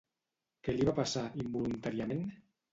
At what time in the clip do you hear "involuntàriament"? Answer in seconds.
1.45-2.29